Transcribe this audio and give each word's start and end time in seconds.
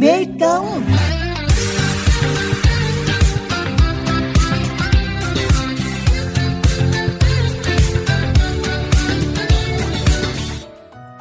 Mê 0.00 0.24
Công 0.40 0.82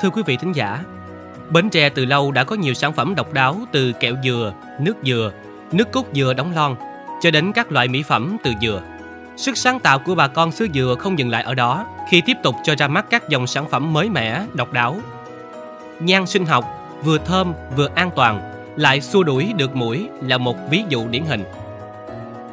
Thưa 0.01 0.09
quý 0.09 0.21
vị 0.25 0.37
thính 0.37 0.55
giả, 0.55 0.83
Bến 1.49 1.69
Tre 1.69 1.89
từ 1.89 2.05
lâu 2.05 2.31
đã 2.31 2.43
có 2.43 2.55
nhiều 2.55 2.73
sản 2.73 2.93
phẩm 2.93 3.15
độc 3.15 3.33
đáo 3.33 3.57
từ 3.71 3.91
kẹo 3.91 4.15
dừa, 4.23 4.53
nước 4.79 4.93
dừa, 5.03 5.31
nước 5.71 5.91
cốt 5.91 6.05
dừa 6.13 6.33
đóng 6.33 6.55
lon 6.55 6.75
cho 7.21 7.31
đến 7.31 7.51
các 7.53 7.71
loại 7.71 7.87
mỹ 7.87 8.03
phẩm 8.03 8.37
từ 8.43 8.51
dừa. 8.61 8.81
Sức 9.37 9.57
sáng 9.57 9.79
tạo 9.79 9.99
của 9.99 10.15
bà 10.15 10.27
con 10.27 10.51
xứ 10.51 10.67
dừa 10.73 10.95
không 10.99 11.19
dừng 11.19 11.29
lại 11.29 11.43
ở 11.43 11.55
đó 11.55 11.85
khi 12.09 12.21
tiếp 12.21 12.37
tục 12.43 12.55
cho 12.63 12.75
ra 12.75 12.87
mắt 12.87 13.05
các 13.09 13.29
dòng 13.29 13.47
sản 13.47 13.69
phẩm 13.69 13.93
mới 13.93 14.09
mẻ, 14.09 14.45
độc 14.53 14.73
đáo. 14.73 14.97
Nhan 15.99 16.25
sinh 16.25 16.45
học, 16.45 16.65
vừa 17.03 17.17
thơm 17.17 17.53
vừa 17.75 17.89
an 17.95 18.09
toàn, 18.15 18.58
lại 18.79 19.01
xua 19.01 19.23
đuổi 19.23 19.53
được 19.57 19.75
mũi 19.75 20.07
là 20.21 20.37
một 20.37 20.55
ví 20.69 20.83
dụ 20.89 21.07
điển 21.07 21.23
hình. 21.23 21.43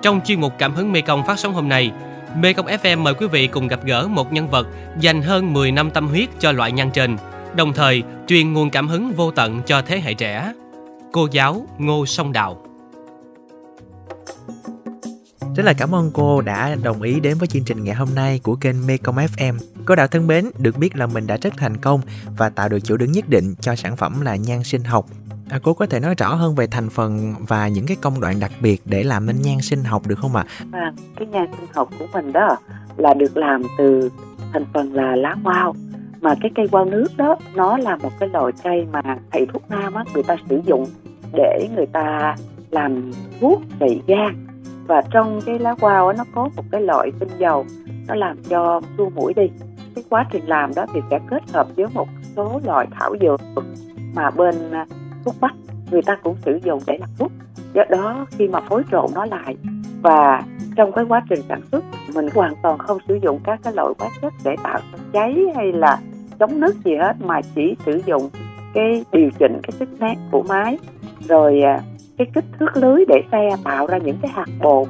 Trong 0.03 0.21
chuyên 0.25 0.41
mục 0.41 0.53
Cảm 0.59 0.75
hứng 0.75 0.93
Mekong 0.93 1.27
phát 1.27 1.39
sóng 1.39 1.55
hôm 1.55 1.69
nay, 1.69 1.93
Mekong 2.37 2.67
FM 2.67 2.99
mời 2.99 3.15
quý 3.15 3.27
vị 3.27 3.47
cùng 3.47 3.69
gặp 3.69 3.85
gỡ 3.85 4.09
một 4.09 4.33
nhân 4.33 4.49
vật 4.49 4.67
dành 5.01 5.23
hơn 5.23 5.53
10 5.53 5.73
năm 5.73 5.91
tâm 5.91 6.09
huyết 6.09 6.29
cho 6.39 6.53
loại 6.53 6.73
nhan 6.73 6.91
trên, 6.91 7.17
đồng 7.57 7.73
thời 7.73 8.03
truyền 8.27 8.53
nguồn 8.53 8.71
cảm 8.71 8.89
hứng 8.89 9.13
vô 9.13 9.31
tận 9.31 9.63
cho 9.67 9.83
thế 9.83 10.01
hệ 10.01 10.15
trẻ. 10.15 10.53
Cô 11.13 11.29
giáo 11.31 11.67
Ngô 11.79 12.07
Song 12.07 12.33
Đào 12.33 12.63
Rất 15.57 15.63
là 15.65 15.73
cảm 15.73 15.95
ơn 15.95 16.11
cô 16.15 16.41
đã 16.41 16.77
đồng 16.83 17.03
ý 17.03 17.21
đến 17.21 17.39
với 17.39 17.49
chương 17.49 17.65
trình 17.65 17.85
ngày 17.85 17.95
hôm 17.95 18.15
nay 18.15 18.41
của 18.43 18.57
kênh 18.57 18.87
Mekong 18.87 19.17
FM. 19.17 19.59
Cô 19.85 19.95
đạo 19.95 20.07
thân 20.07 20.27
mến, 20.27 20.51
được 20.59 20.79
biết 20.79 20.97
là 20.97 21.07
mình 21.07 21.27
đã 21.27 21.37
rất 21.37 21.55
thành 21.57 21.77
công 21.77 22.01
và 22.37 22.49
tạo 22.49 22.69
được 22.69 22.79
chỗ 22.85 22.97
đứng 22.97 23.13
nhất 23.13 23.29
định 23.29 23.55
cho 23.61 23.77
sản 23.77 23.97
phẩm 23.97 24.21
là 24.21 24.37
nhan 24.37 24.65
sinh 24.65 24.85
học. 24.85 25.07
À, 25.51 25.59
cô 25.63 25.75
có 25.75 25.87
thể 25.87 26.01
nói 26.01 26.15
rõ 26.19 26.35
hơn 26.35 26.55
về 26.55 26.67
thành 26.67 26.91
phần 26.91 27.35
và 27.49 27.69
những 27.69 27.87
cái 27.87 27.97
công 28.03 28.21
đoạn 28.21 28.41
đặc 28.41 28.51
biệt 28.61 28.83
để 28.85 29.05
làm 29.05 29.27
nên 29.27 29.43
nhang 29.43 29.61
sinh 29.61 29.85
học 29.85 30.07
được 30.07 30.19
không 30.19 30.37
ạ? 30.37 30.45
À, 30.73 30.93
cái 31.17 31.29
nhang 31.29 31.47
sinh 31.59 31.69
học 31.75 31.89
của 31.99 32.07
mình 32.13 32.33
đó 32.33 32.57
là 32.97 33.15
được 33.15 33.37
làm 33.37 33.63
từ 33.79 34.11
thành 34.53 34.65
phần 34.75 34.95
là 34.95 35.17
lá 35.17 35.37
quao, 35.45 35.75
mà 36.21 36.35
cái 36.41 36.51
cây 36.55 36.69
quao 36.69 36.85
nước 36.85 37.09
đó 37.17 37.37
nó 37.55 37.79
là 37.79 37.97
một 37.97 38.11
cái 38.21 38.29
loại 38.29 38.53
cây 38.65 38.87
mà 38.93 39.01
thầy 39.33 39.47
thuốc 39.53 39.71
nam 39.71 39.95
á 39.95 40.05
người 40.15 40.23
ta 40.23 40.37
sử 40.49 40.61
dụng 40.67 40.87
để 41.33 41.69
người 41.77 41.87
ta 41.87 42.37
làm 42.71 43.13
thuốc 43.41 43.63
trị 43.81 44.03
gan. 44.07 44.47
Và 44.87 45.03
trong 45.11 45.41
cái 45.47 45.59
lá 45.59 45.75
quao 45.81 46.13
nó 46.13 46.25
có 46.35 46.49
một 46.57 46.65
cái 46.71 46.81
loại 46.81 47.11
tinh 47.19 47.29
dầu 47.39 47.67
nó 48.09 48.15
làm 48.15 48.37
cho 48.49 48.81
xua 48.99 49.09
mũi 49.09 49.35
đi. 49.35 49.51
Cái 49.95 50.05
quá 50.09 50.27
trình 50.33 50.47
làm 50.47 50.75
đó 50.75 50.87
thì 50.95 51.01
sẽ 51.11 51.19
kết 51.31 51.51
hợp 51.53 51.69
với 51.77 51.87
một 51.95 52.09
số 52.37 52.61
loại 52.65 52.87
thảo 52.91 53.15
dược 53.21 53.41
mà 54.15 54.31
bên 54.31 54.55
thuốc 55.27 55.35
bắc, 55.41 55.55
người 55.91 56.03
ta 56.03 56.17
cũng 56.23 56.37
sử 56.45 56.61
dụng 56.65 56.81
để 56.87 56.99
làm 57.01 57.09
thuốc. 57.19 57.33
Do 57.75 57.83
đó, 57.91 58.27
khi 58.31 58.49
mà 58.49 58.61
phối 58.61 58.83
trộn 58.91 59.07
nó 59.15 59.27
lại, 59.27 59.57
và 60.03 60.43
trong 60.77 60.93
cái 60.93 61.05
quá 61.09 61.23
trình 61.29 61.41
sản 61.49 61.61
xuất, 61.73 61.85
mình 62.15 62.29
hoàn 62.35 62.55
toàn 62.63 62.79
không 62.79 62.99
sử 63.09 63.19
dụng 63.23 63.41
các 63.45 63.61
cái 63.63 63.73
loại 63.77 63.93
hóa 63.99 64.09
chất 64.23 64.33
để 64.45 64.57
tạo 64.63 64.81
cháy 65.13 65.37
hay 65.57 65.73
là 65.73 65.99
chống 66.39 66.61
nước 66.61 66.75
gì 66.85 66.97
hết, 66.97 67.17
mà 67.21 67.41
chỉ 67.55 67.77
sử 67.87 68.01
dụng 68.07 68.31
cái 68.75 69.05
điều 69.13 69.31
chỉnh 69.39 69.61
cái 69.63 69.73
sức 69.79 69.89
nét 70.01 70.15
của 70.31 70.43
máy. 70.43 70.79
Rồi 71.29 71.61
à, 71.61 71.81
cái 72.19 72.27
kích 72.35 72.45
thước 72.59 72.77
lưới 72.77 73.05
để 73.09 73.23
xe 73.33 73.51
tạo 73.65 73.87
ra 73.87 73.99
những 73.99 74.17
cái 74.23 74.31
hạt 74.35 74.49
bột, 74.63 74.89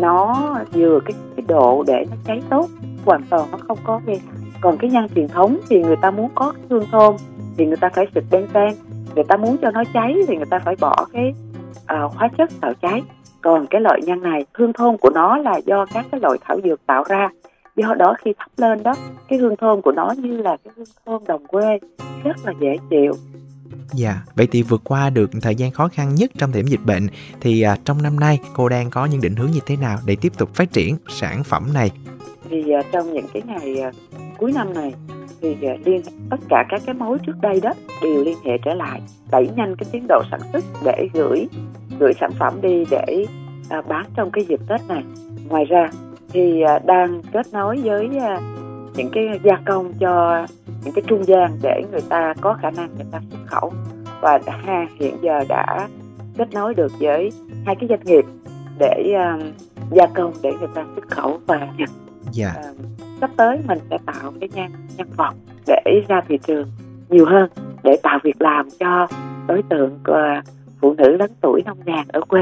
nó 0.00 0.34
vừa 0.72 1.00
cái 1.04 1.12
cái 1.36 1.44
độ 1.48 1.84
để 1.86 2.06
nó 2.10 2.16
cháy 2.24 2.42
tốt, 2.50 2.68
hoàn 3.04 3.22
toàn 3.30 3.48
nó 3.52 3.58
không 3.68 3.78
có 3.84 4.00
gây 4.06 4.16
hại. 4.26 4.36
Còn 4.60 4.78
cái 4.78 4.90
nhân 4.90 5.06
truyền 5.14 5.28
thống 5.28 5.58
thì 5.70 5.82
người 5.82 5.96
ta 5.96 6.10
muốn 6.10 6.30
có 6.34 6.52
cái 6.52 6.62
hương 6.70 6.86
thơm 6.92 7.14
thì 7.56 7.66
người 7.66 7.76
ta 7.76 7.90
phải 7.94 8.06
xịt 8.14 8.24
benzen 8.30 8.72
người 9.14 9.24
ta 9.24 9.36
muốn 9.36 9.56
cho 9.62 9.70
nó 9.70 9.84
cháy 9.94 10.14
thì 10.28 10.36
người 10.36 10.46
ta 10.50 10.58
phải 10.58 10.76
bỏ 10.80 11.06
cái 11.12 11.34
uh, 11.78 12.12
hóa 12.14 12.28
chất 12.38 12.50
tạo 12.60 12.72
cháy. 12.82 13.02
Còn 13.40 13.66
cái 13.66 13.80
loại 13.80 14.00
nhân 14.04 14.22
này 14.22 14.44
hương 14.54 14.72
thơm 14.72 14.98
của 14.98 15.10
nó 15.10 15.38
là 15.38 15.60
do 15.66 15.86
các 15.94 16.06
cái 16.10 16.20
loại 16.20 16.38
thảo 16.40 16.60
dược 16.64 16.86
tạo 16.86 17.04
ra. 17.08 17.28
Do 17.76 17.94
đó 17.94 18.14
khi 18.18 18.32
thắp 18.38 18.48
lên 18.56 18.82
đó 18.82 18.94
cái 19.28 19.38
hương 19.38 19.56
thơm 19.56 19.82
của 19.82 19.92
nó 19.92 20.14
như 20.18 20.36
là 20.36 20.56
cái 20.64 20.72
hương 20.76 20.86
thơm 21.06 21.22
đồng 21.26 21.46
quê 21.46 21.78
rất 22.24 22.36
là 22.44 22.52
dễ 22.60 22.76
chịu. 22.90 23.12
Dạ, 23.92 24.14
vậy 24.34 24.48
thì 24.50 24.62
vượt 24.62 24.80
qua 24.84 25.10
được 25.10 25.30
thời 25.42 25.54
gian 25.54 25.70
khó 25.70 25.88
khăn 25.88 26.14
nhất 26.14 26.30
trong 26.38 26.52
điểm 26.52 26.66
dịch 26.66 26.80
bệnh 26.86 27.06
thì 27.40 27.62
à, 27.62 27.76
trong 27.84 28.02
năm 28.02 28.20
nay 28.20 28.40
cô 28.54 28.68
đang 28.68 28.90
có 28.90 29.06
những 29.06 29.20
định 29.20 29.36
hướng 29.36 29.50
như 29.50 29.60
thế 29.66 29.76
nào 29.76 29.98
để 30.06 30.16
tiếp 30.20 30.32
tục 30.38 30.54
phát 30.54 30.72
triển 30.72 30.96
sản 31.08 31.44
phẩm 31.44 31.68
này? 31.74 31.90
thì 32.52 32.72
à, 32.72 32.82
trong 32.92 33.12
những 33.12 33.26
cái 33.32 33.42
ngày 33.46 33.80
à, 33.80 33.92
cuối 34.38 34.52
năm 34.52 34.74
này 34.74 34.94
thì 35.42 35.56
à, 35.62 35.74
liên 35.84 36.02
tất 36.30 36.40
cả 36.48 36.64
các 36.68 36.82
cái 36.86 36.94
mối 36.94 37.18
trước 37.26 37.40
đây 37.40 37.60
đó 37.60 37.72
đều 38.02 38.24
liên 38.24 38.38
hệ 38.44 38.58
trở 38.64 38.74
lại 38.74 39.00
đẩy 39.30 39.48
nhanh 39.56 39.76
cái 39.76 39.88
tiến 39.92 40.06
độ 40.08 40.22
sản 40.30 40.40
xuất 40.52 40.64
để 40.84 41.08
gửi 41.14 41.46
gửi 41.98 42.12
sản 42.20 42.30
phẩm 42.38 42.58
đi 42.62 42.84
để 42.90 43.26
à, 43.68 43.82
bán 43.88 44.04
trong 44.16 44.30
cái 44.30 44.44
dịp 44.44 44.60
Tết 44.68 44.80
này. 44.88 45.02
Ngoài 45.48 45.64
ra 45.64 45.90
thì 46.32 46.62
à, 46.62 46.78
đang 46.78 47.22
kết 47.32 47.46
nối 47.52 47.80
với 47.84 48.18
à, 48.20 48.40
những 48.96 49.10
cái 49.12 49.24
gia 49.42 49.56
công 49.66 49.92
cho 49.92 50.46
những 50.84 50.94
cái 50.94 51.02
trung 51.06 51.24
gian 51.26 51.58
để 51.62 51.82
người 51.90 52.02
ta 52.08 52.34
có 52.40 52.56
khả 52.62 52.70
năng 52.70 52.88
người 52.96 53.06
ta 53.12 53.20
xuất 53.30 53.40
khẩu. 53.46 53.72
Và 54.20 54.38
đã, 54.46 54.86
hiện 55.00 55.16
giờ 55.22 55.44
đã 55.48 55.88
kết 56.38 56.54
nối 56.54 56.74
được 56.74 56.92
với 57.00 57.32
hai 57.66 57.76
cái 57.80 57.88
doanh 57.88 58.04
nghiệp 58.04 58.24
để 58.78 59.12
à, 59.18 59.38
gia 59.90 60.06
công 60.06 60.32
để 60.42 60.52
người 60.60 60.68
ta 60.74 60.84
xuất 60.94 61.08
khẩu 61.10 61.38
và 61.46 61.68
nhập 61.78 61.88
Dạ, 62.30 62.48
à, 62.48 62.72
sắp 63.22 63.30
tới 63.36 63.58
mình 63.64 63.78
sẽ 63.90 63.98
tạo 64.06 64.32
cái 64.40 64.48
nhan 64.54 64.70
nhân 64.96 65.08
vọng 65.16 65.34
để 65.66 66.02
ra 66.08 66.20
thị 66.28 66.38
trường 66.46 66.68
nhiều 67.08 67.26
hơn 67.26 67.50
để 67.82 67.96
tạo 68.02 68.18
việc 68.24 68.42
làm 68.42 68.68
cho 68.80 69.06
đối 69.46 69.62
tượng 69.70 69.98
của 70.04 70.40
phụ 70.80 70.94
nữ 70.94 71.16
lớn 71.16 71.30
tuổi 71.40 71.62
nông 71.64 71.78
nhàn 71.84 72.08
ở 72.08 72.20
quê. 72.28 72.40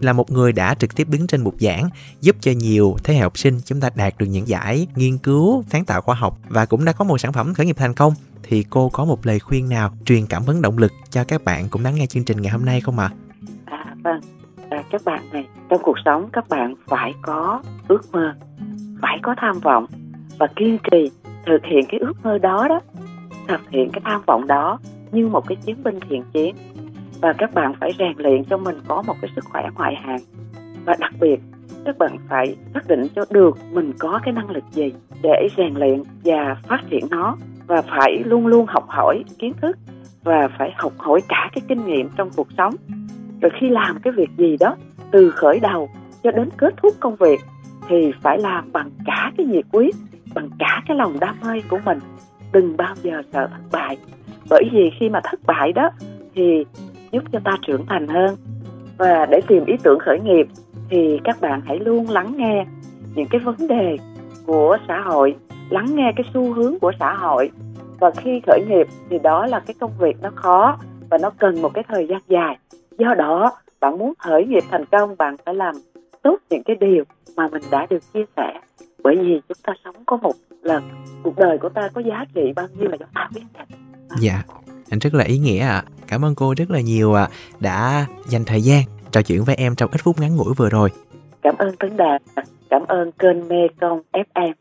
Là 0.00 0.12
một 0.12 0.30
người 0.30 0.52
đã 0.52 0.74
trực 0.74 0.96
tiếp 0.96 1.06
đứng 1.10 1.26
trên 1.26 1.44
bục 1.44 1.54
giảng 1.58 1.88
giúp 2.20 2.36
cho 2.40 2.52
nhiều 2.56 2.96
thế 3.04 3.14
hệ 3.14 3.20
học 3.20 3.38
sinh 3.38 3.60
chúng 3.64 3.80
ta 3.80 3.90
đạt 3.96 4.14
được 4.18 4.26
những 4.26 4.48
giải 4.48 4.86
nghiên 4.96 5.18
cứu, 5.18 5.62
sáng 5.66 5.84
tạo 5.84 6.00
khoa 6.00 6.14
học 6.14 6.38
và 6.48 6.66
cũng 6.66 6.84
đã 6.84 6.92
có 6.92 7.04
một 7.04 7.18
sản 7.18 7.32
phẩm 7.32 7.54
khởi 7.54 7.66
nghiệp 7.66 7.76
thành 7.78 7.94
công. 7.94 8.12
Thì 8.42 8.64
cô 8.70 8.88
có 8.88 9.04
một 9.04 9.26
lời 9.26 9.38
khuyên 9.38 9.68
nào 9.68 9.90
truyền 10.04 10.26
cảm 10.26 10.42
hứng 10.42 10.62
động 10.62 10.78
lực 10.78 10.92
cho 11.10 11.24
các 11.24 11.44
bạn 11.44 11.68
cũng 11.70 11.84
lắng 11.84 11.94
nghe 11.94 12.06
chương 12.06 12.24
trình 12.24 12.42
ngày 12.42 12.52
hôm 12.52 12.64
nay 12.64 12.80
không 12.80 12.98
ạ? 12.98 13.10
À 13.64 13.94
vâng, 14.04 14.20
à, 14.70 14.82
các 14.90 15.04
bạn 15.04 15.22
này 15.32 15.46
trong 15.68 15.80
cuộc 15.82 15.96
sống 16.04 16.28
các 16.32 16.48
bạn 16.48 16.74
phải 16.86 17.14
có 17.22 17.62
ước 17.88 18.12
mơ, 18.12 18.34
phải 19.02 19.18
có 19.22 19.34
tham 19.38 19.58
vọng 19.60 19.86
và 20.38 20.46
kiên 20.56 20.78
trì 20.90 21.10
thực 21.46 21.64
hiện 21.64 21.84
cái 21.88 22.00
ước 22.00 22.12
mơ 22.22 22.38
đó 22.38 22.66
đó, 22.68 22.80
thực 23.48 23.70
hiện 23.70 23.90
cái 23.92 24.00
tham 24.04 24.20
vọng 24.26 24.46
đó 24.46 24.78
như 25.12 25.28
một 25.28 25.46
cái 25.48 25.56
chiến 25.56 25.76
binh 25.84 26.00
thiện 26.08 26.22
chiến. 26.32 26.54
Và 27.20 27.32
các 27.38 27.54
bạn 27.54 27.72
phải 27.80 27.90
rèn 27.98 28.12
luyện 28.16 28.44
cho 28.44 28.56
mình 28.56 28.76
có 28.88 29.02
một 29.06 29.14
cái 29.20 29.30
sức 29.36 29.44
khỏe 29.44 29.62
ngoại 29.74 29.94
hạng. 29.94 30.20
Và 30.84 30.96
đặc 30.98 31.12
biệt 31.20 31.40
các 31.84 31.98
bạn 31.98 32.16
phải 32.28 32.56
xác 32.74 32.88
định 32.88 33.06
cho 33.16 33.24
được 33.30 33.58
mình 33.72 33.92
có 33.98 34.20
cái 34.24 34.32
năng 34.32 34.50
lực 34.50 34.64
gì 34.70 34.92
để 35.22 35.48
rèn 35.56 35.74
luyện 35.74 36.02
và 36.24 36.56
phát 36.68 36.80
triển 36.90 37.06
nó. 37.10 37.36
Và 37.66 37.82
phải 37.82 38.22
luôn 38.24 38.46
luôn 38.46 38.66
học 38.68 38.84
hỏi 38.88 39.24
kiến 39.38 39.52
thức 39.60 39.78
và 40.24 40.48
phải 40.58 40.72
học 40.76 40.92
hỏi 40.98 41.20
cả 41.28 41.50
cái 41.52 41.62
kinh 41.68 41.86
nghiệm 41.86 42.08
trong 42.16 42.30
cuộc 42.36 42.48
sống. 42.56 42.74
Rồi 43.40 43.50
khi 43.60 43.68
làm 43.68 43.98
cái 44.02 44.12
việc 44.12 44.30
gì 44.36 44.56
đó 44.60 44.76
từ 45.10 45.30
khởi 45.30 45.60
đầu 45.60 45.88
cho 46.22 46.30
đến 46.30 46.48
kết 46.56 46.74
thúc 46.82 46.94
công 47.00 47.16
việc 47.16 47.40
thì 47.88 48.12
phải 48.22 48.38
làm 48.38 48.72
bằng 48.72 48.90
cả 49.06 49.32
cái 49.36 49.46
nhiệt 49.46 49.64
quyết 49.72 49.96
bằng 50.38 50.50
cả 50.58 50.82
cái 50.88 50.96
lòng 50.96 51.20
đam 51.20 51.36
mê 51.44 51.60
của 51.68 51.78
mình. 51.84 51.98
Đừng 52.52 52.76
bao 52.76 52.94
giờ 53.02 53.22
sợ 53.32 53.46
thất 53.46 53.62
bại. 53.72 53.96
Bởi 54.50 54.64
vì 54.72 54.90
khi 55.00 55.08
mà 55.08 55.20
thất 55.24 55.40
bại 55.46 55.72
đó, 55.72 55.90
thì 56.34 56.64
giúp 57.10 57.22
cho 57.32 57.38
ta 57.44 57.56
trưởng 57.66 57.86
thành 57.86 58.08
hơn. 58.08 58.36
Và 58.98 59.26
để 59.30 59.40
tìm 59.46 59.64
ý 59.64 59.74
tưởng 59.82 59.98
khởi 59.98 60.18
nghiệp, 60.20 60.46
thì 60.90 61.20
các 61.24 61.40
bạn 61.40 61.60
hãy 61.66 61.78
luôn 61.78 62.10
lắng 62.10 62.32
nghe 62.36 62.66
những 63.14 63.26
cái 63.30 63.40
vấn 63.40 63.56
đề 63.68 63.96
của 64.46 64.76
xã 64.88 65.00
hội, 65.00 65.36
lắng 65.70 65.86
nghe 65.94 66.12
cái 66.16 66.24
xu 66.34 66.52
hướng 66.52 66.78
của 66.78 66.92
xã 67.00 67.14
hội. 67.14 67.50
Và 68.00 68.10
khi 68.10 68.40
khởi 68.46 68.60
nghiệp, 68.68 68.86
thì 69.10 69.18
đó 69.18 69.46
là 69.46 69.60
cái 69.60 69.74
công 69.80 69.92
việc 69.98 70.16
nó 70.22 70.30
khó 70.34 70.78
và 71.10 71.18
nó 71.22 71.30
cần 71.38 71.62
một 71.62 71.74
cái 71.74 71.84
thời 71.88 72.06
gian 72.06 72.20
dài. 72.28 72.58
Do 72.98 73.14
đó, 73.14 73.52
bạn 73.80 73.98
muốn 73.98 74.12
khởi 74.18 74.44
nghiệp 74.44 74.64
thành 74.70 74.84
công, 74.84 75.14
bạn 75.18 75.36
phải 75.46 75.54
làm 75.54 75.74
tốt 76.22 76.36
những 76.50 76.62
cái 76.62 76.76
điều 76.80 77.04
mà 77.36 77.48
mình 77.48 77.62
đã 77.70 77.86
được 77.90 78.12
chia 78.12 78.24
sẻ 78.36 78.60
bởi 79.04 79.16
vì 79.16 79.40
chúng 79.48 79.58
ta 79.62 79.72
sống 79.84 79.96
có 80.06 80.16
một 80.16 80.32
lần 80.62 81.04
cuộc 81.22 81.36
đời 81.36 81.58
của 81.58 81.68
ta 81.68 81.88
có 81.94 82.00
giá 82.00 82.24
trị 82.34 82.52
bao 82.56 82.66
nhiêu 82.78 82.88
là 82.88 82.96
chúng 82.96 83.08
ta 83.14 83.28
biết 83.34 83.42
nhận 83.54 83.66
Dạ, 84.20 84.42
anh 84.90 84.98
rất 84.98 85.14
là 85.14 85.24
ý 85.24 85.38
nghĩa 85.38 85.60
ạ. 85.60 85.84
Cảm 86.06 86.24
ơn 86.24 86.34
cô 86.34 86.54
rất 86.56 86.70
là 86.70 86.80
nhiều 86.80 87.14
ạ 87.14 87.28
đã 87.60 88.06
dành 88.28 88.44
thời 88.44 88.60
gian 88.62 88.82
trò 89.12 89.22
chuyện 89.22 89.44
với 89.44 89.54
em 89.54 89.74
trong 89.74 89.90
ít 89.90 90.00
phút 90.02 90.20
ngắn 90.20 90.36
ngủi 90.36 90.54
vừa 90.54 90.68
rồi. 90.68 90.90
cảm 91.42 91.54
ơn 91.58 91.76
tấn 91.76 91.96
đạt 91.96 92.22
cảm 92.70 92.82
ơn 92.88 93.12
kênh 93.12 93.48
mê 93.48 93.68
công 93.80 94.02
fm 94.12 94.52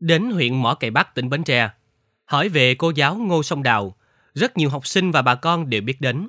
Đến 0.00 0.30
huyện 0.30 0.62
Mỏ 0.62 0.74
Cày 0.74 0.90
Bắc, 0.90 1.14
tỉnh 1.14 1.28
Bến 1.28 1.44
Tre, 1.44 1.70
hỏi 2.24 2.48
về 2.48 2.74
cô 2.74 2.92
giáo 2.94 3.14
Ngô 3.14 3.42
Song 3.42 3.62
Đào, 3.62 3.94
rất 4.34 4.56
nhiều 4.56 4.70
học 4.70 4.86
sinh 4.86 5.10
và 5.10 5.22
bà 5.22 5.34
con 5.34 5.70
đều 5.70 5.82
biết 5.82 6.00
đến. 6.00 6.28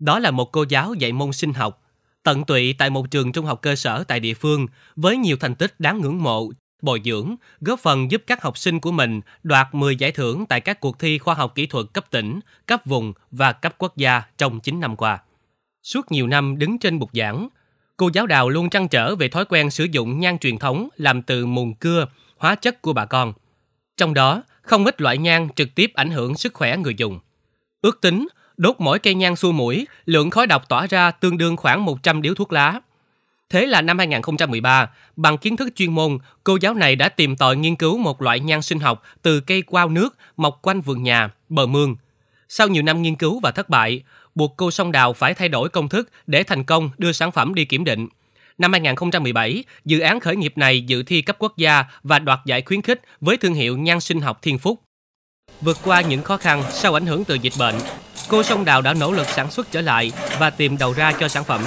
Đó 0.00 0.18
là 0.18 0.30
một 0.30 0.52
cô 0.52 0.64
giáo 0.68 0.94
dạy 0.94 1.12
môn 1.12 1.32
sinh 1.32 1.52
học, 1.52 1.82
tận 2.22 2.44
tụy 2.44 2.72
tại 2.78 2.90
một 2.90 3.10
trường 3.10 3.32
trung 3.32 3.46
học 3.46 3.62
cơ 3.62 3.76
sở 3.76 4.04
tại 4.04 4.20
địa 4.20 4.34
phương 4.34 4.66
với 4.96 5.16
nhiều 5.16 5.36
thành 5.40 5.54
tích 5.54 5.74
đáng 5.78 6.00
ngưỡng 6.00 6.22
mộ 6.22 6.50
bồi 6.82 7.00
dưỡng, 7.04 7.36
góp 7.60 7.80
phần 7.80 8.10
giúp 8.10 8.22
các 8.26 8.42
học 8.42 8.58
sinh 8.58 8.80
của 8.80 8.92
mình 8.92 9.20
đoạt 9.42 9.66
10 9.72 9.96
giải 9.96 10.12
thưởng 10.12 10.46
tại 10.46 10.60
các 10.60 10.80
cuộc 10.80 10.98
thi 10.98 11.18
khoa 11.18 11.34
học 11.34 11.54
kỹ 11.54 11.66
thuật 11.66 11.86
cấp 11.92 12.10
tỉnh, 12.10 12.40
cấp 12.66 12.82
vùng 12.84 13.12
và 13.30 13.52
cấp 13.52 13.74
quốc 13.78 13.96
gia 13.96 14.22
trong 14.38 14.60
9 14.60 14.80
năm 14.80 14.96
qua. 14.96 15.18
Suốt 15.82 16.12
nhiều 16.12 16.26
năm 16.26 16.58
đứng 16.58 16.78
trên 16.78 16.98
bục 16.98 17.10
giảng, 17.12 17.48
cô 17.96 18.10
giáo 18.12 18.26
Đào 18.26 18.48
luôn 18.48 18.70
trăn 18.70 18.88
trở 18.88 19.16
về 19.16 19.28
thói 19.28 19.44
quen 19.44 19.70
sử 19.70 19.84
dụng 19.84 20.20
nhang 20.20 20.38
truyền 20.38 20.58
thống 20.58 20.88
làm 20.96 21.22
từ 21.22 21.46
mùn 21.46 21.74
cưa, 21.74 22.06
hóa 22.36 22.54
chất 22.54 22.82
của 22.82 22.92
bà 22.92 23.04
con. 23.04 23.32
Trong 23.96 24.14
đó, 24.14 24.42
không 24.62 24.84
ít 24.84 25.00
loại 25.00 25.18
nhang 25.18 25.48
trực 25.56 25.74
tiếp 25.74 25.90
ảnh 25.94 26.10
hưởng 26.10 26.34
sức 26.34 26.54
khỏe 26.54 26.76
người 26.76 26.94
dùng. 26.94 27.18
Ước 27.82 28.00
tính, 28.00 28.28
đốt 28.60 28.76
mỗi 28.78 28.98
cây 28.98 29.14
nhang 29.14 29.36
xua 29.36 29.52
mũi, 29.52 29.86
lượng 30.06 30.30
khói 30.30 30.46
độc 30.46 30.68
tỏa 30.68 30.86
ra 30.86 31.10
tương 31.10 31.38
đương 31.38 31.56
khoảng 31.56 31.84
100 31.84 32.22
điếu 32.22 32.34
thuốc 32.34 32.52
lá. 32.52 32.80
Thế 33.50 33.66
là 33.66 33.82
năm 33.82 33.98
2013, 33.98 34.90
bằng 35.16 35.38
kiến 35.38 35.56
thức 35.56 35.68
chuyên 35.76 35.92
môn, 35.92 36.18
cô 36.44 36.58
giáo 36.60 36.74
này 36.74 36.96
đã 36.96 37.08
tìm 37.08 37.36
tòi 37.36 37.56
nghiên 37.56 37.76
cứu 37.76 37.98
một 37.98 38.22
loại 38.22 38.40
nhang 38.40 38.62
sinh 38.62 38.80
học 38.80 39.02
từ 39.22 39.40
cây 39.40 39.62
quao 39.62 39.88
nước 39.88 40.16
mọc 40.36 40.58
quanh 40.62 40.80
vườn 40.80 41.02
nhà, 41.02 41.30
bờ 41.48 41.66
mương. 41.66 41.96
Sau 42.48 42.68
nhiều 42.68 42.82
năm 42.82 43.02
nghiên 43.02 43.16
cứu 43.16 43.40
và 43.40 43.50
thất 43.50 43.68
bại, 43.68 44.02
buộc 44.34 44.54
cô 44.56 44.70
Song 44.70 44.92
Đào 44.92 45.12
phải 45.12 45.34
thay 45.34 45.48
đổi 45.48 45.68
công 45.68 45.88
thức 45.88 46.10
để 46.26 46.42
thành 46.42 46.64
công 46.64 46.90
đưa 46.98 47.12
sản 47.12 47.32
phẩm 47.32 47.54
đi 47.54 47.64
kiểm 47.64 47.84
định. 47.84 48.08
Năm 48.58 48.72
2017, 48.72 49.64
dự 49.84 50.00
án 50.00 50.20
khởi 50.20 50.36
nghiệp 50.36 50.52
này 50.56 50.80
dự 50.80 51.02
thi 51.02 51.22
cấp 51.22 51.36
quốc 51.38 51.56
gia 51.56 51.84
và 52.02 52.18
đoạt 52.18 52.38
giải 52.46 52.62
khuyến 52.62 52.82
khích 52.82 53.00
với 53.20 53.36
thương 53.36 53.54
hiệu 53.54 53.78
nhang 53.78 54.00
sinh 54.00 54.20
học 54.20 54.38
Thiên 54.42 54.58
Phúc. 54.58 54.80
Vượt 55.60 55.78
qua 55.84 56.00
những 56.00 56.22
khó 56.22 56.36
khăn 56.36 56.62
sau 56.70 56.94
ảnh 56.94 57.06
hưởng 57.06 57.24
từ 57.24 57.34
dịch 57.34 57.52
bệnh, 57.58 57.74
cô 58.30 58.42
sông 58.42 58.64
Đào 58.64 58.82
đã 58.82 58.94
nỗ 58.94 59.12
lực 59.12 59.28
sản 59.28 59.50
xuất 59.50 59.70
trở 59.70 59.80
lại 59.80 60.12
và 60.38 60.50
tìm 60.50 60.78
đầu 60.78 60.92
ra 60.92 61.12
cho 61.20 61.28
sản 61.28 61.44
phẩm. 61.44 61.60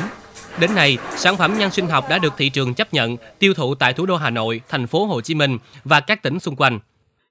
Đến 0.60 0.75
nay, 0.75 0.98
sản 1.15 1.38
phẩm 1.38 1.57
nhân 1.57 1.71
sinh 1.71 1.88
học 1.88 2.10
đã 2.10 2.18
được 2.18 2.33
thị 2.38 2.50
trường 2.50 2.74
chấp 2.74 2.94
nhận 2.94 3.18
tiêu 3.39 3.54
thụ 3.54 3.75
tại 3.75 3.94
thủ 3.94 4.06
đô 4.06 4.15
Hà 4.15 4.30
Nội, 4.30 4.62
thành 4.69 4.88
phố 4.88 5.06
Hồ 5.06 5.21
Chí 5.21 5.36
Minh 5.36 5.57
và 5.83 6.00
các 6.00 6.24
tỉnh 6.24 6.39
xung 6.39 6.56
quanh. 6.56 6.80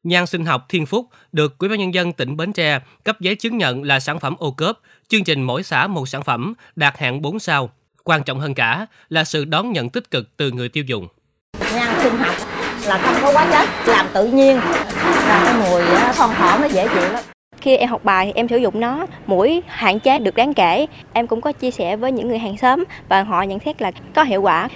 Nhan 0.05 0.27
sinh 0.27 0.45
học 0.45 0.67
Thiên 0.69 0.87
Phúc 0.87 1.07
được 1.33 1.59
Ủy 1.59 1.69
ban 1.69 1.79
nhân 1.79 1.95
dân 1.95 2.13
tỉnh 2.13 2.37
Bến 2.37 2.53
Tre 2.53 2.81
cấp 3.05 3.21
giấy 3.21 3.35
chứng 3.35 3.59
nhận 3.59 3.83
là 3.83 4.01
sản 4.01 4.21
phẩm 4.21 4.35
ô 4.39 4.51
cốp, 4.51 4.81
chương 5.09 5.25
trình 5.25 5.43
mỗi 5.43 5.63
xã 5.63 5.87
một 5.87 6.09
sản 6.09 6.23
phẩm 6.23 6.55
đạt 6.77 6.99
hạng 6.99 7.23
4 7.23 7.39
sao. 7.39 7.71
Quan 8.05 8.23
trọng 8.23 8.41
hơn 8.41 8.55
cả 8.55 8.87
là 9.09 9.25
sự 9.25 9.45
đón 9.45 9.73
nhận 9.73 9.91
tích 9.91 10.11
cực 10.11 10.37
từ 10.37 10.51
người 10.51 10.69
tiêu 10.69 10.85
dùng. 10.87 11.09
Nhan 11.75 11.95
sinh 12.03 12.17
học 12.17 12.35
là 12.85 12.99
không 12.99 13.15
có 13.23 13.33
hóa 13.33 13.47
chất, 13.53 13.93
làm 13.93 14.07
tự 14.13 14.27
nhiên, 14.27 14.61
và 15.05 15.43
cái 15.45 15.55
mùi 15.55 15.83
à, 15.83 16.13
thon 16.13 16.31
thoảng 16.39 16.61
nó 16.61 16.67
dễ 16.67 16.89
chịu 16.89 17.13
lắm. 17.13 17.25
Khi 17.63 17.77
em 17.77 17.89
học 17.89 18.05
bài 18.05 18.33
em 18.35 18.49
sử 18.49 18.57
dụng 18.57 18.81
nó, 18.81 19.07
mũi 19.27 19.63
hạn 19.67 20.01
chế 20.01 20.19
được 20.19 20.37
đáng 20.37 20.55
kể. 20.55 20.87
Em 21.13 21.27
cũng 21.27 21.41
có 21.41 21.53
chia 21.53 21.71
sẻ 21.71 21.97
với 21.97 22.13
những 22.13 22.29
người 22.29 22.39
hàng 22.39 22.59
xóm 22.59 22.85
và 23.09 23.23
họ 23.23 23.43
nhận 23.43 23.59
xét 23.65 23.83
là 23.83 23.91
có 24.15 24.23
hiệu 24.23 24.43
quả. 24.43 24.69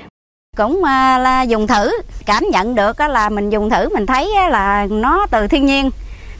Cũng 0.56 0.84
à, 0.84 1.18
là 1.18 1.42
dùng 1.42 1.66
thử, 1.66 1.90
cảm 2.26 2.44
nhận 2.52 2.74
được 2.74 3.00
là 3.00 3.28
mình 3.28 3.50
dùng 3.50 3.70
thử 3.70 3.88
mình 3.94 4.06
thấy 4.06 4.34
là 4.50 4.86
nó 4.90 5.26
từ 5.30 5.46
thiên 5.46 5.66
nhiên. 5.66 5.90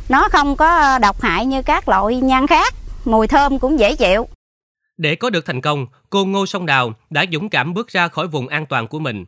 Nó 0.08 0.28
không 0.28 0.56
có 0.56 0.98
độc 0.98 1.20
hại 1.20 1.46
như 1.46 1.62
các 1.62 1.88
loại 1.88 2.16
nhang 2.16 2.46
khác, 2.46 2.75
mùi 3.04 3.26
thơm 3.28 3.58
cũng 3.58 3.78
dễ 3.78 3.96
chịu. 3.96 4.28
Để 4.96 5.14
có 5.14 5.31
được 5.31 5.46
thành 5.46 5.60
công, 5.60 5.87
cô 6.10 6.25
Ngô 6.25 6.46
Song 6.46 6.66
Đào 6.66 6.92
đã 7.10 7.25
dũng 7.32 7.49
cảm 7.49 7.75
bước 7.75 7.88
ra 7.88 8.08
khỏi 8.08 8.26
vùng 8.26 8.49
an 8.49 8.66
toàn 8.66 8.88
của 8.88 8.99
mình. 8.99 9.25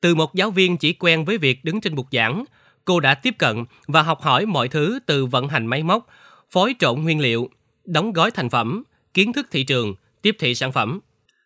Từ 0.00 0.14
một 0.14 0.34
giáo 0.34 0.50
viên 0.50 0.76
chỉ 0.76 0.92
quen 0.92 1.24
với 1.24 1.38
việc 1.38 1.64
đứng 1.64 1.80
trên 1.80 1.94
bục 1.94 2.06
giảng, 2.12 2.44
cô 2.84 3.00
đã 3.00 3.14
tiếp 3.14 3.34
cận 3.38 3.64
và 3.86 4.02
học 4.02 4.22
hỏi 4.22 4.46
mọi 4.46 4.68
thứ 4.68 4.98
từ 5.06 5.26
vận 5.26 5.48
hành 5.48 5.66
máy 5.66 5.82
móc, 5.82 6.06
phối 6.52 6.74
trộn 6.78 7.02
nguyên 7.02 7.20
liệu, 7.20 7.48
đóng 7.84 8.12
gói 8.12 8.30
thành 8.30 8.50
phẩm, 8.50 8.82
kiến 9.14 9.32
thức 9.32 9.46
thị 9.50 9.64
trường, 9.64 9.94
tiếp 10.22 10.34
thị 10.38 10.54
sản 10.54 10.72
phẩm. 10.72 11.00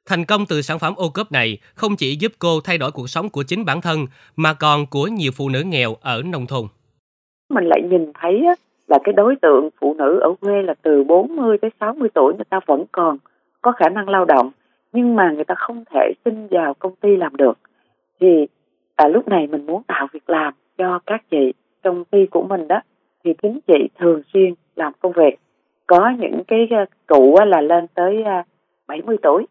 Thành 0.06 0.24
công 0.24 0.46
từ 0.48 0.62
sản 0.62 0.78
phẩm 0.78 0.94
ô 0.96 1.08
cốp 1.14 1.32
này 1.32 1.58
không 1.74 1.96
chỉ 1.96 2.16
giúp 2.16 2.32
cô 2.38 2.60
thay 2.64 2.78
đổi 2.78 2.90
cuộc 2.92 3.08
sống 3.08 3.28
của 3.28 3.42
chính 3.42 3.64
bản 3.64 3.80
thân 3.80 4.06
mà 4.36 4.54
còn 4.54 4.86
của 4.86 5.06
nhiều 5.06 5.32
phụ 5.34 5.48
nữ 5.48 5.62
nghèo 5.62 5.94
ở 6.00 6.22
nông 6.22 6.46
thôn. 6.46 6.64
Mình 7.50 7.64
lại 7.64 7.82
nhìn 7.90 8.12
thấy 8.20 8.42
là 8.86 8.98
cái 9.04 9.12
đối 9.12 9.36
tượng 9.42 9.68
phụ 9.80 9.94
nữ 9.98 10.18
ở 10.20 10.34
quê 10.40 10.62
là 10.62 10.74
từ 10.82 11.04
40 11.04 11.58
tới 11.58 11.70
60 11.80 12.08
tuổi 12.14 12.34
người 12.34 12.44
ta 12.50 12.60
vẫn 12.66 12.84
còn 12.92 13.18
có 13.62 13.72
khả 13.72 13.88
năng 13.88 14.08
lao 14.08 14.24
động 14.24 14.50
nhưng 14.92 15.16
mà 15.16 15.30
người 15.30 15.44
ta 15.44 15.54
không 15.58 15.84
thể 15.94 16.12
xin 16.24 16.46
vào 16.50 16.74
công 16.74 16.94
ty 16.96 17.16
làm 17.16 17.36
được 17.36 17.58
thì 18.20 18.46
à, 18.96 19.08
lúc 19.08 19.28
này 19.28 19.46
mình 19.46 19.66
muốn 19.66 19.82
tạo 19.82 20.06
việc 20.12 20.30
làm 20.30 20.54
cho 20.78 20.98
các 21.06 21.22
chị 21.30 21.52
trong 21.82 22.04
ty 22.04 22.26
của 22.30 22.42
mình 22.42 22.68
đó 22.68 22.80
thì 23.24 23.34
chính 23.42 23.60
chị 23.66 23.88
thường 23.98 24.22
xuyên 24.32 24.54
làm 24.76 24.92
công 25.00 25.12
việc. 25.12 25.38
Có 25.86 26.12
những 26.18 26.42
cái 26.48 26.68
ờ, 26.70 26.84
cụ 27.06 27.36
là 27.46 27.60
lên 27.60 27.86
tới 27.94 28.22
ờ, 28.22 28.42
70 28.86 29.16
tuổi 29.22 29.46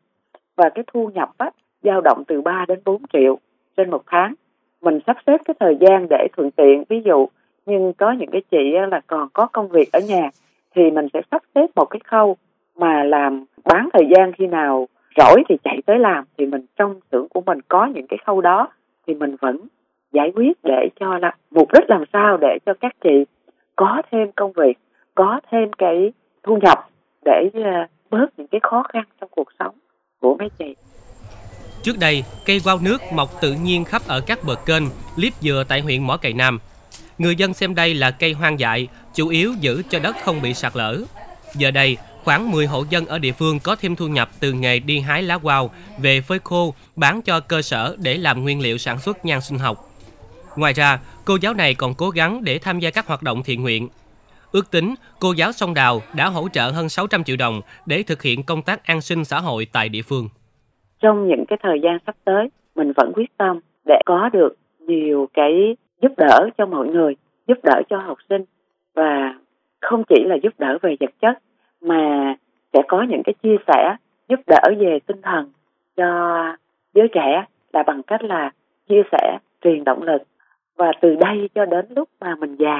và 0.55 0.69
cái 0.75 0.83
thu 0.93 1.09
nhập 1.13 1.29
á 1.37 1.49
dao 1.83 2.01
động 2.01 2.23
từ 2.27 2.41
3 2.41 2.65
đến 2.67 2.79
4 2.85 3.01
triệu 3.13 3.39
trên 3.77 3.89
một 3.89 4.03
tháng. 4.07 4.33
Mình 4.81 4.99
sắp 5.07 5.17
xếp 5.27 5.37
cái 5.45 5.55
thời 5.59 5.77
gian 5.79 6.07
để 6.09 6.27
thuận 6.37 6.51
tiện, 6.51 6.83
ví 6.89 7.01
dụ 7.05 7.27
nhưng 7.65 7.93
có 7.93 8.11
những 8.11 8.29
cái 8.31 8.41
chị 8.51 8.71
là 8.91 9.01
còn 9.07 9.27
có 9.33 9.47
công 9.47 9.67
việc 9.67 9.91
ở 9.91 9.99
nhà 10.07 10.29
thì 10.75 10.91
mình 10.91 11.07
sẽ 11.13 11.21
sắp 11.31 11.41
xếp 11.55 11.67
một 11.75 11.85
cái 11.85 11.99
khâu 12.05 12.37
mà 12.75 13.03
làm 13.03 13.45
bán 13.65 13.89
thời 13.93 14.05
gian 14.15 14.31
khi 14.33 14.47
nào 14.47 14.87
rỗi 15.17 15.43
thì 15.49 15.57
chạy 15.63 15.81
tới 15.85 15.99
làm. 15.99 16.23
Thì 16.37 16.45
mình, 16.45 16.65
trong 16.75 16.99
xưởng 17.11 17.29
của 17.29 17.41
mình 17.45 17.59
có 17.67 17.85
những 17.85 18.07
cái 18.07 18.19
khâu 18.25 18.41
đó 18.41 18.67
thì 19.07 19.13
mình 19.13 19.35
vẫn 19.41 19.57
giải 20.11 20.31
quyết 20.35 20.57
để 20.63 20.89
cho 20.99 21.17
là, 21.17 21.35
mục 21.51 21.67
đích 21.73 21.89
làm 21.89 22.03
sao 22.13 22.37
để 22.41 22.57
cho 22.65 22.73
các 22.73 22.95
chị 23.03 23.25
có 23.81 24.01
thêm 24.11 24.31
công 24.35 24.51
việc 24.51 24.73
có 25.15 25.39
thêm 25.51 25.73
cái 25.77 26.11
thu 26.43 26.57
nhập 26.61 26.89
để 27.25 27.49
à, 27.53 27.87
bớt 28.09 28.25
những 28.37 28.47
cái 28.47 28.61
khó 28.63 28.83
khăn 28.93 29.03
trong 29.21 29.29
cuộc 29.35 29.47
sống 29.59 29.75
của 30.19 30.35
mấy 30.39 30.49
chị 30.59 30.75
Trước 31.83 31.95
đây, 31.99 32.23
cây 32.45 32.61
quao 32.63 32.79
nước 32.81 33.01
mọc 33.13 33.29
tự 33.41 33.53
nhiên 33.53 33.85
khắp 33.85 34.01
ở 34.07 34.21
các 34.27 34.39
bờ 34.43 34.55
kênh, 34.55 34.83
liếp 35.17 35.33
dừa 35.33 35.63
tại 35.67 35.81
huyện 35.81 36.07
Mỏ 36.07 36.17
Cày 36.17 36.33
Nam. 36.33 36.59
Người 37.17 37.35
dân 37.35 37.53
xem 37.53 37.75
đây 37.75 37.93
là 37.93 38.11
cây 38.11 38.33
hoang 38.33 38.59
dại, 38.59 38.87
chủ 39.13 39.27
yếu 39.27 39.53
giữ 39.59 39.83
cho 39.89 39.99
đất 39.99 40.15
không 40.23 40.41
bị 40.41 40.53
sạt 40.53 40.75
lở. 40.75 40.97
Giờ 41.55 41.71
đây, 41.71 41.97
khoảng 42.23 42.51
10 42.51 42.67
hộ 42.67 42.85
dân 42.89 43.05
ở 43.05 43.19
địa 43.19 43.31
phương 43.31 43.59
có 43.59 43.75
thêm 43.75 43.95
thu 43.95 44.07
nhập 44.07 44.29
từ 44.39 44.51
nghề 44.53 44.79
đi 44.79 44.99
hái 44.99 45.23
lá 45.23 45.37
quao 45.37 45.71
về 45.97 46.21
phơi 46.21 46.39
khô 46.43 46.73
bán 46.95 47.21
cho 47.21 47.39
cơ 47.39 47.61
sở 47.61 47.95
để 47.99 48.17
làm 48.17 48.43
nguyên 48.43 48.61
liệu 48.61 48.77
sản 48.77 48.99
xuất 48.99 49.25
nhang 49.25 49.41
sinh 49.41 49.59
học. 49.59 49.77
Ngoài 50.55 50.73
ra, 50.73 50.99
cô 51.25 51.37
giáo 51.41 51.53
này 51.53 51.75
còn 51.77 51.91
cố 51.97 52.09
gắng 52.09 52.41
để 52.43 52.59
tham 52.61 52.79
gia 52.79 52.89
các 52.91 53.07
hoạt 53.07 53.23
động 53.23 53.41
thiện 53.45 53.61
nguyện. 53.61 53.87
Ước 54.51 54.71
tính, 54.71 54.95
cô 55.19 55.33
giáo 55.37 55.51
Song 55.51 55.73
Đào 55.73 55.99
đã 56.15 56.25
hỗ 56.25 56.49
trợ 56.49 56.71
hơn 56.71 56.89
600 56.89 57.23
triệu 57.23 57.35
đồng 57.39 57.61
để 57.85 58.03
thực 58.07 58.21
hiện 58.21 58.43
công 58.43 58.61
tác 58.61 58.83
an 58.83 59.01
sinh 59.01 59.25
xã 59.25 59.39
hội 59.39 59.67
tại 59.73 59.89
địa 59.89 60.01
phương. 60.09 60.29
Trong 60.99 61.27
những 61.27 61.45
cái 61.47 61.59
thời 61.61 61.79
gian 61.83 61.97
sắp 62.05 62.15
tới, 62.25 62.49
mình 62.75 62.93
vẫn 62.95 63.11
quyết 63.15 63.37
tâm 63.37 63.59
để 63.85 63.95
có 64.05 64.29
được 64.33 64.55
nhiều 64.79 65.29
cái 65.33 65.75
giúp 66.01 66.11
đỡ 66.17 66.49
cho 66.57 66.65
mọi 66.65 66.87
người, 66.87 67.15
giúp 67.47 67.57
đỡ 67.63 67.81
cho 67.89 67.97
học 67.97 68.17
sinh 68.29 68.43
và 68.95 69.35
không 69.81 70.03
chỉ 70.09 70.23
là 70.25 70.35
giúp 70.43 70.53
đỡ 70.57 70.77
về 70.81 70.95
vật 70.99 71.11
chất 71.21 71.37
mà 71.81 72.35
sẽ 72.73 72.79
có 72.87 73.05
những 73.09 73.21
cái 73.25 73.33
chia 73.43 73.55
sẻ 73.67 73.95
giúp 74.29 74.39
đỡ 74.47 74.61
về 74.79 74.99
tinh 75.07 75.21
thần 75.21 75.51
cho 75.97 76.05
giới 76.93 77.07
trẻ 77.13 77.45
là 77.73 77.83
bằng 77.83 78.03
cách 78.03 78.23
là 78.23 78.51
chia 78.89 79.01
sẻ 79.11 79.37
truyền 79.63 79.83
động 79.83 80.03
lực 80.03 80.21
và 80.81 80.91
từ 81.01 81.15
đây 81.15 81.49
cho 81.55 81.65
đến 81.65 81.85
lúc 81.95 82.09
mà 82.21 82.35
mình 82.35 82.55
già 82.55 82.79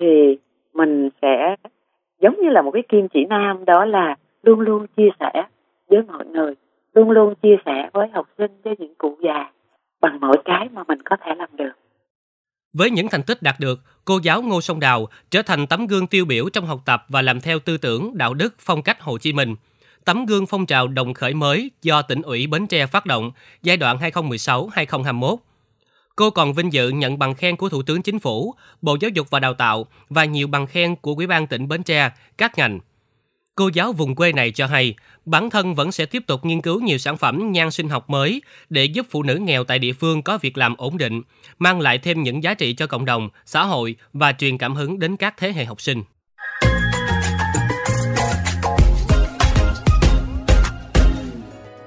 thì 0.00 0.38
mình 0.74 1.08
sẽ 1.22 1.56
giống 2.20 2.34
như 2.42 2.48
là 2.50 2.62
một 2.62 2.70
cái 2.70 2.82
kim 2.88 3.08
chỉ 3.08 3.20
nam 3.28 3.64
đó 3.64 3.84
là 3.84 4.16
luôn 4.42 4.60
luôn 4.60 4.86
chia 4.96 5.08
sẻ 5.20 5.42
với 5.88 6.02
mọi 6.02 6.26
người 6.26 6.54
luôn 6.94 7.10
luôn 7.10 7.34
chia 7.34 7.56
sẻ 7.66 7.90
với 7.92 8.08
học 8.08 8.26
sinh 8.38 8.50
với 8.64 8.74
những 8.78 8.94
cụ 8.98 9.16
già 9.22 9.50
bằng 10.00 10.20
mọi 10.20 10.36
cái 10.44 10.68
mà 10.72 10.82
mình 10.88 11.02
có 11.04 11.16
thể 11.24 11.34
làm 11.34 11.48
được 11.56 11.72
với 12.72 12.90
những 12.90 13.08
thành 13.08 13.22
tích 13.22 13.42
đạt 13.42 13.54
được, 13.60 13.80
cô 14.04 14.18
giáo 14.22 14.42
Ngô 14.42 14.60
Song 14.60 14.80
Đào 14.80 15.06
trở 15.30 15.42
thành 15.42 15.66
tấm 15.66 15.86
gương 15.86 16.06
tiêu 16.06 16.24
biểu 16.24 16.48
trong 16.52 16.66
học 16.66 16.80
tập 16.84 17.04
và 17.08 17.22
làm 17.22 17.40
theo 17.40 17.58
tư 17.58 17.76
tưởng, 17.76 18.10
đạo 18.14 18.34
đức, 18.34 18.54
phong 18.58 18.82
cách 18.82 19.00
Hồ 19.00 19.18
Chí 19.18 19.32
Minh. 19.32 19.54
Tấm 20.04 20.26
gương 20.26 20.46
phong 20.46 20.66
trào 20.66 20.88
đồng 20.88 21.14
khởi 21.14 21.34
mới 21.34 21.70
do 21.82 22.02
tỉnh 22.02 22.22
ủy 22.22 22.46
Bến 22.46 22.66
Tre 22.66 22.86
phát 22.86 23.06
động 23.06 23.30
giai 23.62 23.76
đoạn 23.76 23.98
2016-2021. 23.98 25.36
Cô 26.18 26.30
còn 26.30 26.52
vinh 26.52 26.72
dự 26.72 26.88
nhận 26.88 27.18
bằng 27.18 27.34
khen 27.34 27.56
của 27.56 27.68
Thủ 27.68 27.82
tướng 27.82 28.02
Chính 28.02 28.18
phủ, 28.18 28.54
Bộ 28.82 28.96
Giáo 29.00 29.10
dục 29.14 29.30
và 29.30 29.40
Đào 29.40 29.54
tạo 29.54 29.86
và 30.08 30.24
nhiều 30.24 30.46
bằng 30.46 30.66
khen 30.66 30.96
của 30.96 31.14
Ủy 31.14 31.26
ban 31.26 31.46
tỉnh 31.46 31.68
Bến 31.68 31.82
Tre, 31.82 32.10
các 32.38 32.58
ngành. 32.58 32.80
Cô 33.54 33.70
giáo 33.74 33.92
vùng 33.92 34.14
quê 34.14 34.32
này 34.32 34.50
cho 34.50 34.66
hay, 34.66 34.94
bản 35.24 35.50
thân 35.50 35.74
vẫn 35.74 35.92
sẽ 35.92 36.06
tiếp 36.06 36.22
tục 36.26 36.44
nghiên 36.44 36.60
cứu 36.60 36.80
nhiều 36.80 36.98
sản 36.98 37.16
phẩm 37.16 37.52
nhan 37.52 37.70
sinh 37.70 37.88
học 37.88 38.10
mới 38.10 38.42
để 38.70 38.84
giúp 38.84 39.06
phụ 39.10 39.22
nữ 39.22 39.34
nghèo 39.34 39.64
tại 39.64 39.78
địa 39.78 39.92
phương 39.92 40.22
có 40.22 40.38
việc 40.38 40.58
làm 40.58 40.74
ổn 40.76 40.98
định, 40.98 41.22
mang 41.58 41.80
lại 41.80 41.98
thêm 41.98 42.22
những 42.22 42.42
giá 42.42 42.54
trị 42.54 42.74
cho 42.74 42.86
cộng 42.86 43.04
đồng, 43.04 43.28
xã 43.46 43.64
hội 43.64 43.96
và 44.12 44.32
truyền 44.32 44.58
cảm 44.58 44.74
hứng 44.74 44.98
đến 44.98 45.16
các 45.16 45.34
thế 45.36 45.52
hệ 45.52 45.64
học 45.64 45.80
sinh. 45.80 46.02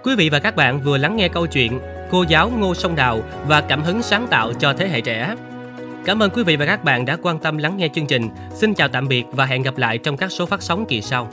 Quý 0.04 0.16
vị 0.16 0.30
và 0.30 0.40
các 0.40 0.56
bạn 0.56 0.82
vừa 0.82 0.98
lắng 0.98 1.18
nghe 1.18 1.28
câu 1.28 1.48
chuyện 1.48 1.80
Cô 2.12 2.24
giáo 2.24 2.50
Ngô 2.50 2.76
Sông 2.76 2.96
Đào 2.96 3.24
và 3.48 3.62
cảm 3.62 3.84
hứng 3.84 4.02
sáng 4.02 4.28
tạo 4.28 4.54
cho 4.54 4.74
thế 4.74 4.88
hệ 4.88 5.02
trẻ. 5.02 5.36
Cảm 6.06 6.24
ơn 6.24 6.30
quý 6.30 6.44
vị 6.44 6.56
và 6.56 6.66
các 6.66 6.84
bạn 6.84 7.06
đã 7.06 7.18
quan 7.22 7.40
tâm 7.40 7.58
lắng 7.58 7.78
nghe 7.78 7.88
chương 7.94 8.08
trình. 8.08 8.30
Xin 8.54 8.74
chào 8.74 8.88
tạm 8.88 9.08
biệt 9.08 9.24
và 9.32 9.46
hẹn 9.46 9.62
gặp 9.62 9.78
lại 9.78 9.98
trong 9.98 10.18
các 10.18 10.32
số 10.32 10.46
phát 10.46 10.62
sóng 10.62 10.86
kỳ 10.86 11.02
sau. 11.02 11.30